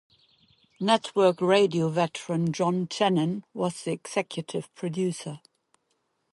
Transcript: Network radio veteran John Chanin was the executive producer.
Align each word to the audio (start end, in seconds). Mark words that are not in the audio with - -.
Network 0.79 1.39
radio 1.41 1.87
veteran 1.89 2.51
John 2.51 2.87
Chanin 2.87 3.43
was 3.53 3.83
the 3.83 3.91
executive 3.91 4.73
producer. 4.73 5.39